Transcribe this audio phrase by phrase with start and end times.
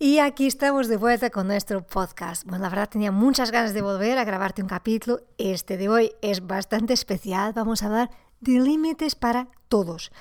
[0.00, 2.44] Y aquí estamos de vuelta con nuestro podcast.
[2.44, 5.22] Bueno, la verdad tenía muchas ganas de volver a grabarte un capítulo.
[5.38, 7.52] Este de hoy es bastante especial.
[7.52, 10.12] Vamos a hablar de límites para todos.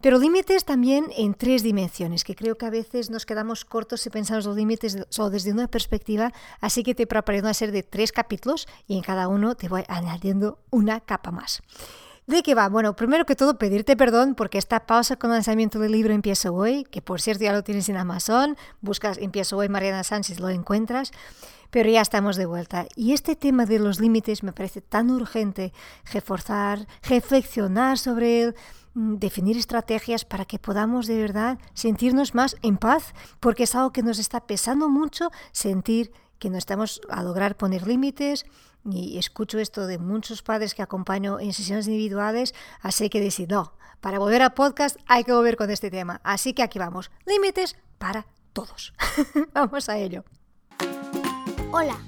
[0.00, 4.10] Pero límites también en tres dimensiones, que creo que a veces nos quedamos cortos si
[4.10, 7.06] pensamos los límites solo desde una perspectiva, así que te
[7.38, 11.62] una serie de tres capítulos y en cada uno te voy añadiendo una capa más.
[12.30, 12.68] ¿De qué va?
[12.68, 16.54] Bueno, primero que todo pedirte perdón porque esta pausa con el lanzamiento del libro Empiezo
[16.54, 20.48] hoy, que por cierto ya lo tienes en Amazon, buscas Empiezo hoy Mariana Sánchez, lo
[20.48, 21.10] encuentras,
[21.70, 22.86] pero ya estamos de vuelta.
[22.94, 25.72] Y este tema de los límites me parece tan urgente
[26.12, 28.54] reforzar, reflexionar sobre él,
[28.94, 33.90] mm, definir estrategias para que podamos de verdad sentirnos más en paz, porque es algo
[33.92, 38.46] que nos está pesando mucho sentir que no estamos a lograr poner límites,
[38.90, 43.74] y escucho esto de muchos padres que acompaño en sesiones individuales, así que decir, no,
[44.00, 46.20] para volver a podcast hay que volver con este tema.
[46.24, 48.94] Así que aquí vamos, límites para todos.
[49.52, 50.24] vamos a ello.
[51.72, 51.98] Hola,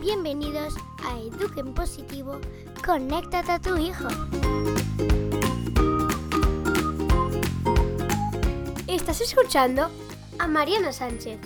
[0.00, 0.74] bienvenidos
[1.04, 2.40] a Eduquen Positivo,
[2.84, 4.08] conéctate a tu hijo.
[8.86, 9.90] Estás escuchando
[10.38, 11.38] a Mariana Sánchez.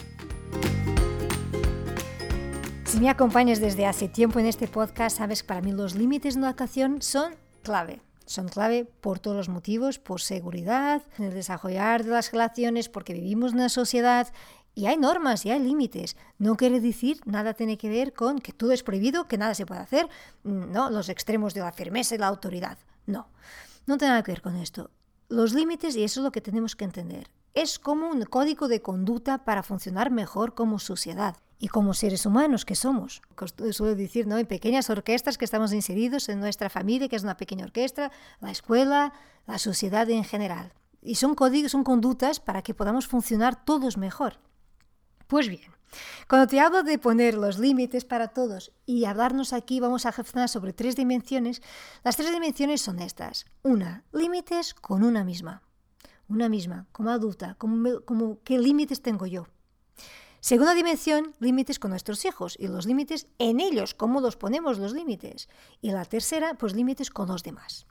[2.97, 6.35] Si me acompañas desde hace tiempo en este podcast, sabes que para mí los límites
[6.35, 8.01] de educación son clave.
[8.25, 13.13] Son clave por todos los motivos, por seguridad, en el desarrollar de las relaciones, porque
[13.13, 14.33] vivimos en una sociedad
[14.75, 16.17] y hay normas y hay límites.
[16.39, 19.67] No quiere decir nada tiene que ver con que todo es prohibido, que nada se
[19.67, 20.09] puede hacer,
[20.43, 22.79] no, los extremos de la firmeza y la autoridad.
[23.05, 23.29] No,
[23.85, 24.91] no tiene nada que ver con esto.
[25.29, 28.81] Los límites, y eso es lo que tenemos que entender, es como un código de
[28.81, 33.23] conducta para funcionar mejor como sociedad y como seres humanos que somos.
[33.73, 34.39] Suelo decir, ¿no?
[34.39, 38.51] En pequeñas orquestas que estamos inseridos en nuestra familia, que es una pequeña orquesta, la
[38.51, 39.13] escuela,
[39.47, 40.73] la sociedad en general.
[41.01, 44.39] Y son códigos, son conductas para que podamos funcionar todos mejor.
[45.29, 45.73] Pues bien,
[46.29, 50.49] cuando te hablo de poner los límites para todos y hablarnos aquí, vamos a reflexionar
[50.49, 51.63] sobre tres dimensiones.
[52.05, 53.47] Las tres dimensiones son estas.
[53.63, 55.63] Una, límites con una misma.
[56.29, 59.47] Una misma, como adulta, como, como qué límites tengo yo.
[60.47, 64.93] Segunda dimensión, límites con nuestros hijos y los límites en ellos, cómo los ponemos los
[64.93, 65.49] límites.
[65.83, 67.89] Y la tercera, pues límites con los demás.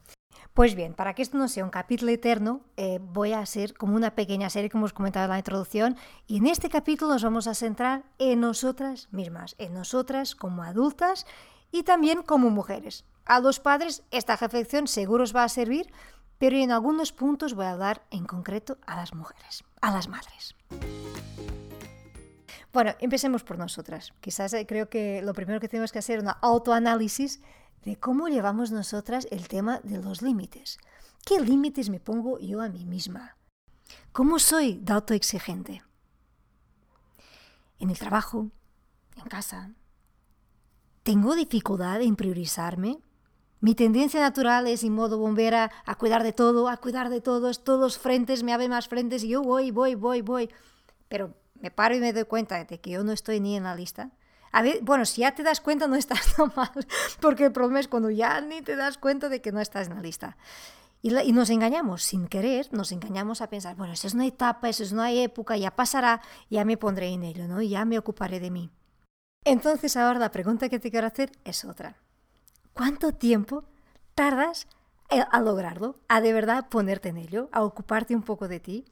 [0.54, 3.98] Pues bien, para que esto no sea un capítulo eterno, eh, voy a hacer como
[3.98, 7.48] una pequeña serie, como os comentaba en la introducción, y en este capítulo nos vamos
[7.48, 11.28] a centrar en nosotras mismas, en nosotras como adultas
[11.74, 13.04] y también como mujeres.
[13.26, 15.92] A los padres esta reflexión seguro os va a servir,
[16.38, 20.56] pero en algunos puntos voy a hablar en concreto a las mujeres, a las madres.
[22.76, 24.12] Bueno, empecemos por nosotras.
[24.20, 27.40] Quizás eh, creo que lo primero que tenemos que hacer es un autoanálisis
[27.86, 30.78] de cómo llevamos nosotras el tema de los límites.
[31.26, 33.38] ¿Qué límites me pongo yo a mí misma?
[34.12, 35.84] ¿Cómo soy de autoexigente?
[37.80, 38.52] En el trabajo,
[39.16, 39.72] en casa.
[41.04, 43.00] ¿Tengo dificultad en priorizarme?
[43.62, 47.64] Mi tendencia natural es, en modo bombera, a cuidar de todo, a cuidar de todos,
[47.64, 50.50] todos frentes, me abre más frentes y yo voy, voy, voy, voy.
[51.08, 53.76] Pero me paro y me doy cuenta de que yo no estoy ni en la
[53.76, 54.12] lista.
[54.82, 56.72] Bueno, si ya te das cuenta no estás tan mal,
[57.20, 59.96] porque el problema es cuando ya ni te das cuenta de que no estás en
[59.96, 60.38] la lista.
[61.02, 64.82] Y, nos engañamos, sin querer, nos engañamos a pensar, bueno, eso es una etapa, eso
[64.82, 67.62] es una época, ya pasará, ya me pondré en ello, ¿no?
[67.62, 68.72] Ya me ocuparé de mí.
[69.44, 71.98] Entonces ahora la pregunta que te quiero hacer es otra.
[72.74, 73.66] ¿Cuánto tiempo
[74.16, 74.68] tardas
[75.10, 75.96] a lograrlo?
[76.08, 78.86] A de verdad ponerte en ello, a ocuparte un poco de ti.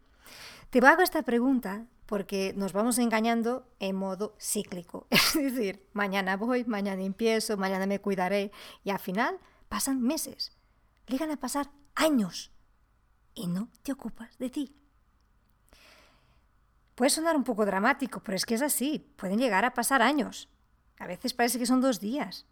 [0.69, 5.07] Te hago esta pregunta porque nos vamos engañando en modo cíclico.
[5.11, 8.51] Es decir, mañana voy, mañana empiezo, mañana me cuidaré
[8.83, 10.51] y al final pasan meses,
[11.07, 12.51] llegan a pasar años
[13.33, 14.75] y no te ocupas de ti.
[16.95, 20.49] Puede sonar un poco dramático, pero es que es así, pueden llegar a pasar años.
[20.99, 22.45] A veces parece que son dos días.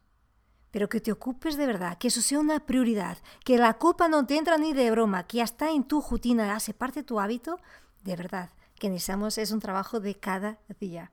[0.72, 4.26] Pero que te ocupes de verdad, que eso sea una prioridad, que la culpa no
[4.26, 7.60] te entra ni de broma, que ya está en tu rutina, hace parte tu hábito,
[8.04, 8.50] de verdad
[8.82, 11.12] que necesitamos es un trabajo de cada día.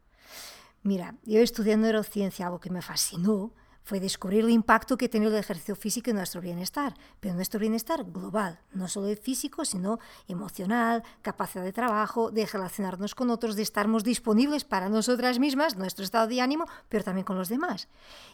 [0.82, 3.52] Mira, yo estudiando neurociencia, algo que me fascinó
[3.88, 8.04] fue descubrir el impacto que tiene el ejercicio físico en nuestro bienestar, pero nuestro bienestar
[8.04, 14.04] global, no solo físico, sino emocional, capacidad de trabajo, de relacionarnos con otros, de estarmos
[14.04, 17.88] disponibles para nosotras mismas, nuestro estado de ánimo, pero también con los demás.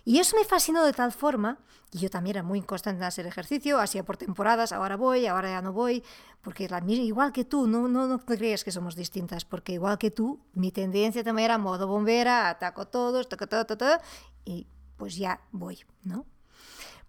[0.04, 1.60] Y eso me fascinó de tal forma,
[1.92, 5.50] y yo también era muy constante en hacer ejercicio, hacía por temporadas, ahora voy, ahora
[5.50, 6.02] ya no voy,
[6.42, 10.10] porque la, igual que tú, no, no, no creas que somos distintas, porque igual que
[10.10, 13.98] tú, mi tendencia también era modo bombera, ataco todos, todo, todo, todo,
[14.44, 16.26] y pues ya voy, ¿no?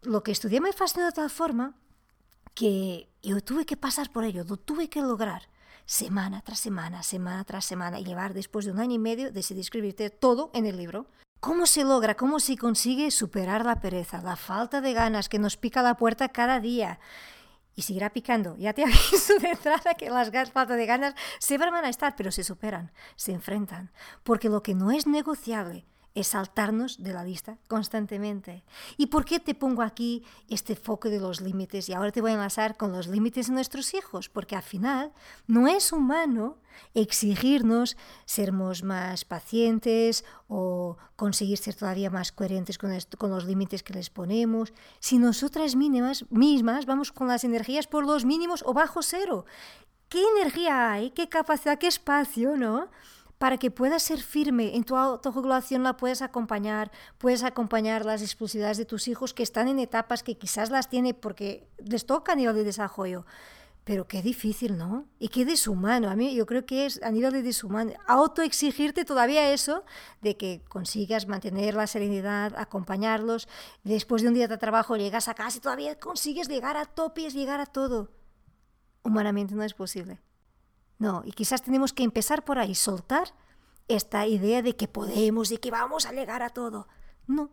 [0.02, 1.76] Lo que estudié me fascinó de tal forma
[2.54, 5.50] que yo tuve que pasar por ello, lo tuve que lograr.
[5.88, 9.60] semana tras semana, semana tras semana, y llevar después de un año y medio decidí
[9.60, 11.06] escribirte todo en el libro.
[11.40, 15.58] ¿Cómo se logra, cómo se consigue superar la pereza, la falta de ganas que nos
[15.58, 17.00] pica la puerta cada día?
[17.76, 18.56] Y seguirá picando.
[18.58, 22.32] Ya te aviso de entrada que las falta de ganas se van a estar, pero
[22.32, 23.92] se superan, se enfrentan.
[24.24, 25.86] Porque lo que no es negociable
[26.16, 28.64] es saltarnos de la lista constantemente.
[28.98, 31.90] ¿Y por qué te pongo aquí este foco de los límites?
[31.90, 35.12] Y ahora te voy a enlazar con los límites de nuestros hijos, porque al final
[35.46, 36.58] no es humano
[36.94, 42.92] exigirnos sermos más pacientes o conseguir ser todavía más coherentes con,
[43.30, 44.74] los límites que les ponemos.
[45.00, 49.46] Si nosotras mismas vamos con las energías por los mínimos o bajo cero,
[50.08, 51.12] ¿qué energía hay?
[51.12, 51.78] ¿Qué capacidad?
[51.78, 52.56] ¿Qué espacio?
[52.56, 52.90] ¿No?
[53.38, 58.78] Para que puedas ser firme en tu autorregulación, la puedes acompañar, puedes acompañar las explosividades
[58.78, 62.36] de tus hijos que están en etapas que quizás las tiene porque les toca a
[62.36, 63.26] nivel de desarrollo.
[63.84, 65.06] Pero qué difícil, ¿no?
[65.20, 66.10] Y qué deshumano.
[66.10, 67.94] A mí yo creo que es a nivel de deshumano.
[68.08, 69.84] Autoexigirte todavía eso
[70.22, 73.48] de que consigas mantener la serenidad, acompañarlos.
[73.84, 77.36] Después de un día de trabajo llegas a casa y todavía consigues llegar a topes,
[77.36, 78.10] llegar a todo.
[79.04, 80.20] Humanamente no es posible.
[80.98, 83.34] No, y quizás tenemos que empezar por ahí, soltar
[83.88, 86.88] esta idea de que podemos y que vamos a llegar a todo.
[87.28, 87.52] No.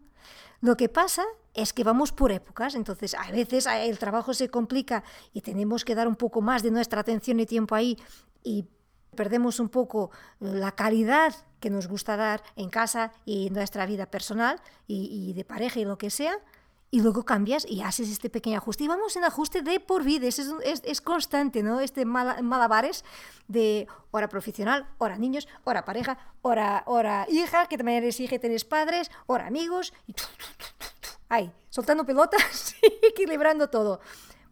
[0.60, 1.24] Lo que pasa
[1.54, 5.02] es que vamos por épocas, entonces a veces el trabajo se complica
[5.32, 7.98] y tenemos que dar un poco más de nuestra atención y tiempo ahí
[8.44, 8.66] y
[9.16, 14.06] perdemos un poco la calidad que nos gusta dar en casa y en nuestra vida
[14.06, 16.38] personal y, y de pareja y lo que sea,
[16.92, 18.84] y luego cambias y haces este pequeño ajuste.
[18.84, 21.80] Y vamos en ajuste de por vida, es, es, es constante, ¿no?
[21.80, 23.02] Este malabares
[23.48, 28.38] de hora profesional, hora niños, hora pareja, hora, hora hija, que también eres hija y
[28.38, 30.14] tienes padres, hora amigos, y
[31.30, 34.00] ahí, soltando pelotas y equilibrando todo.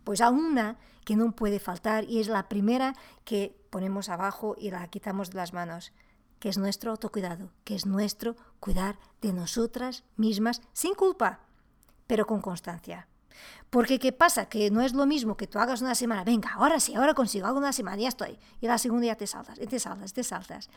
[0.02, 4.70] Pues a una que no puede faltar y es la primera que ponemos abajo y
[4.70, 5.92] la quitamos de las manos,
[6.38, 11.40] que es nuestro autocuidado, que es nuestro cuidar de nosotras mismas sin culpa
[12.10, 13.06] pero con constancia.
[13.70, 14.46] Porque ¿qué pasa?
[14.46, 17.46] Que no es lo mismo que tú hagas una semana, venga, ahora sí, ahora consigo,
[17.46, 18.36] hago una semana, ya estoy.
[18.60, 20.68] Y la segunda ya te saltas, y te saltas, te saltas.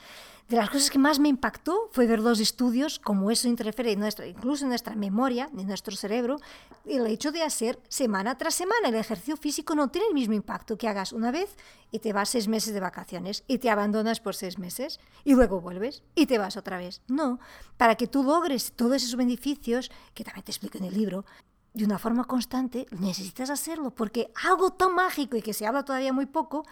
[0.48, 4.00] De las cosas que más me impactó fue ver los estudios, cómo eso interfiere en
[4.00, 6.38] nuestra, incluso en nuestra memoria, en nuestro cerebro,
[6.86, 8.90] el hecho de hacer semana tras semana.
[8.90, 11.56] El ejercicio físico no tiene el mismo impacto que hagas una vez
[11.92, 15.62] y te vas seis meses de vacaciones y te abandonas por seis meses y luego
[15.62, 17.02] vuelves y te vas otra vez.
[17.08, 17.40] No,
[17.78, 21.26] para que tú logres todos esos beneficios, que también te explico en el libro,
[21.74, 26.14] de una forma constante, necesitas hacerlo, porque algo tan mágico y que se habla todavía
[26.14, 26.66] muy poco,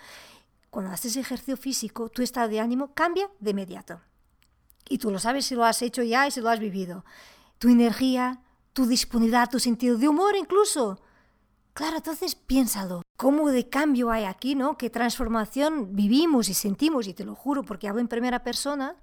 [0.70, 4.00] cuando haces ejercicio físico, tu estado de ánimo cambia de inmediato.
[4.88, 7.04] Y tú lo sabes si lo has hecho ya y si lo has vivido.
[7.58, 8.42] Tu energía,
[8.74, 11.02] tu disponibilidad, tu sentido de humor incluso.
[11.74, 13.02] Claro, entonces piénsalo.
[13.16, 14.78] ¿Cómo de cambio hay aquí, no?
[14.78, 17.08] ¿Qué transformación vivimos y sentimos?
[17.08, 18.96] Y te lo juro porque hablo en primera persona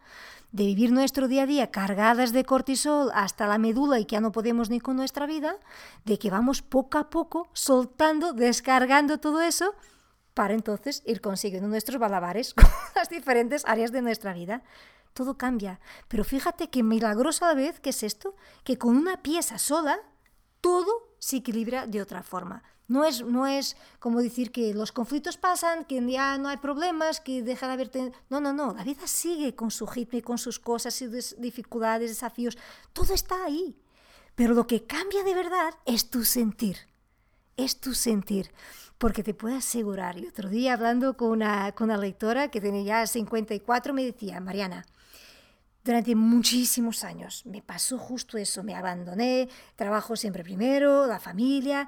[0.53, 4.20] de vivir nuestro día a día cargadas de cortisol hasta la médula y que ya
[4.20, 5.56] no podemos ni con nuestra vida,
[6.05, 9.75] de que vamos poco a poco soltando, descargando todo eso
[10.35, 14.62] para entonces ir consiguiendo nuestros balabares con las diferentes áreas de nuestra vida.
[15.15, 15.81] Todo cambia.
[16.06, 19.99] Pero fíjate qué milagrosa la vez que es esto, que con una pieza sola
[20.60, 22.62] todo se equilibra de otra forma.
[22.88, 27.20] No es, no es como decir que los conflictos pasan, que ya no hay problemas,
[27.20, 27.90] que deja de haber...
[28.31, 28.72] No, no, no.
[28.72, 30.99] La vida sigue con su ritmo y con sus cosas,
[31.37, 32.56] dificultades, desafíos.
[32.94, 33.77] Todo está ahí.
[34.34, 36.79] Pero lo que cambia de verdad es tu sentir.
[37.58, 38.50] Es tu sentir.
[38.96, 42.82] Porque te puedo asegurar, y otro día hablando con una, con una lectora que tenía
[42.82, 44.86] ya 54, me decía, Mariana,
[45.85, 51.87] durante muchísimos años me pasó justo eso, me abandoné, trabajo siempre primero, la familia,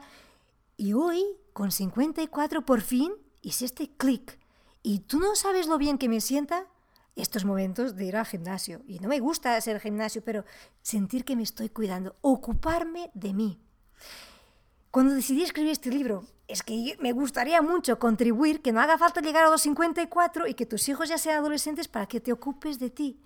[0.77, 4.39] y hoy, con 54, por fin hice este clic.
[4.83, 6.67] Y tú no sabes lo bien que me sienta
[7.17, 8.81] estos momentos de ir al gimnasio.
[8.87, 10.45] Y no me gusta hacer gimnasio, pero
[10.81, 13.61] sentir que me estoy cuidando, ocuparme de mí.
[14.91, 19.21] Cuando decidí escribir este libro, es que me gustaría mucho contribuir, que no haga falta
[19.21, 22.79] llegar a los 54 y que tus hijos ya sean adolescentes para que te ocupes
[22.79, 23.21] de ti.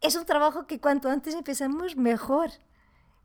[0.00, 2.50] Es un trabajo que cuanto antes empezamos, mejor.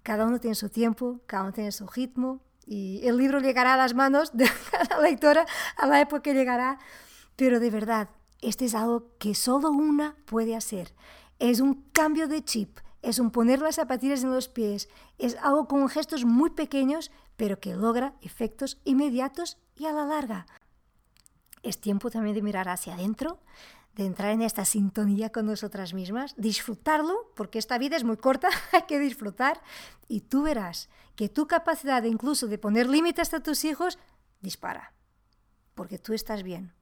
[0.03, 3.77] Cada uno tiene su tiempo, cada uno tiene su ritmo, y el libro llegará a
[3.77, 4.49] las manos de
[4.89, 5.45] la lectora
[5.77, 6.79] a la época que llegará.
[7.35, 8.09] Pero de verdad,
[8.41, 10.93] este es algo que solo una puede hacer.
[11.39, 15.67] Es un cambio de chip, es un poner las zapatillas en los pies, es algo
[15.67, 20.45] con gestos muy pequeños, pero que logra efectos inmediatos y a la larga.
[21.63, 23.39] Es tiempo también de mirar hacia adentro,
[23.95, 28.50] de entrar en esta sintonía con nosotras mismas, disfrutarlo, porque esta vida es muy corta,
[28.71, 29.62] hay que disfrutar,
[30.07, 33.98] y tú verás que tu capacidad incluso de poner límites a tus hijos
[34.41, 34.93] dispara,
[35.75, 36.74] porque tú estás bien.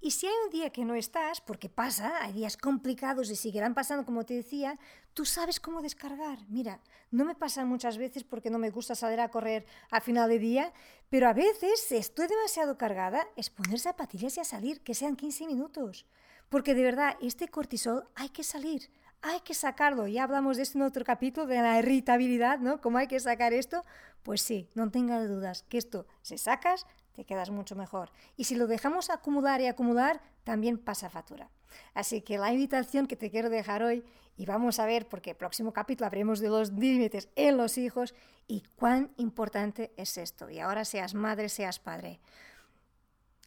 [0.00, 3.74] Y si hay un día que no estás, porque pasa, hay días complicados y seguirán
[3.74, 4.78] pasando como te decía,
[5.12, 6.38] tú sabes cómo descargar.
[6.48, 10.28] Mira, no me pasa muchas veces porque no me gusta salir a correr a final
[10.28, 10.72] de día,
[11.10, 15.16] pero a veces, si estoy demasiado cargada, es poner zapatillas y a salir, que sean
[15.16, 16.06] 15 minutos.
[16.48, 18.90] Porque de verdad, este cortisol hay que salir,
[19.22, 20.06] hay que sacarlo.
[20.06, 22.80] Ya hablamos de esto en otro capítulo, de la irritabilidad, ¿no?
[22.80, 23.84] ¿Cómo hay que sacar esto?
[24.22, 28.10] Pues sí, no tengas dudas, que esto se sacas, te quedas mucho mejor.
[28.36, 31.50] Y si lo dejamos acumular y acumular, también pasa factura.
[31.94, 34.04] Así que la invitación que te quiero dejar hoy,
[34.36, 38.14] y vamos a ver, porque el próximo capítulo hablaremos de los límites en los hijos
[38.46, 40.48] y cuán importante es esto.
[40.48, 42.20] Y ahora seas madre, seas padre.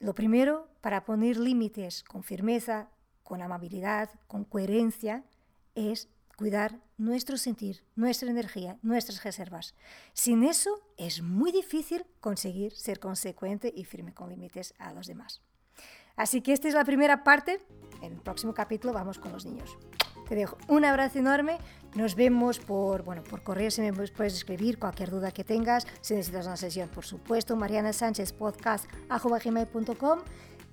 [0.01, 2.89] Lo primero, para poner límites con firmeza,
[3.23, 5.23] con amabilidad, con coherencia,
[5.75, 9.75] es cuidar nuestro sentir, nuestra energía, nuestras reservas.
[10.13, 15.39] Sin eso es muy difícil conseguir ser consecuente y firme con límites a los demás.
[16.15, 17.59] Así que esta es la primera parte.
[18.01, 19.77] En el próximo capítulo vamos con los niños.
[20.31, 21.57] Te dejo un abrazo enorme.
[21.93, 25.85] Nos vemos por, bueno, por correo si me puedes escribir cualquier duda que tengas.
[25.99, 28.85] Si necesitas una sesión, por supuesto, Mariana Sánchez Podcast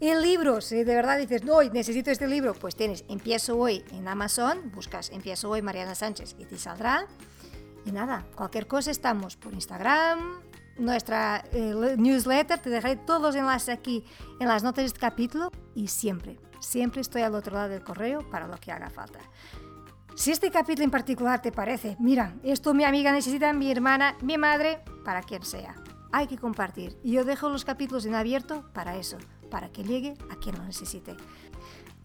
[0.00, 4.06] el libro, si de verdad dices, no, necesito este libro, pues tienes Empiezo hoy en
[4.06, 7.08] Amazon, buscas Empiezo hoy Mariana Sánchez y te saldrá.
[7.84, 10.40] Y nada, cualquier cosa estamos por Instagram,
[10.78, 14.04] nuestra eh, newsletter, te dejaré todos los enlaces aquí
[14.40, 18.28] en las notas de este capítulo y siempre, siempre estoy al otro lado del correo
[18.30, 19.20] para lo que haga falta.
[20.14, 24.36] Si este capítulo en particular te parece, mira, esto mi amiga necesita, mi hermana, mi
[24.36, 25.76] madre, para quien sea,
[26.10, 26.98] hay que compartir.
[27.04, 29.18] Y yo dejo los capítulos en abierto para eso
[29.48, 31.16] para que llegue a quien lo necesite.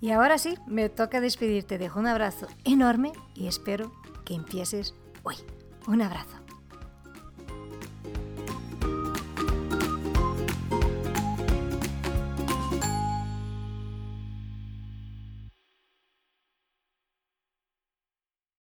[0.02, 1.78] Y ahora sí, me toca despedirte.
[1.78, 3.92] Dejo un abrazo enorme y espero
[4.26, 5.36] que empieces hoy.
[5.88, 6.43] Un abrazo.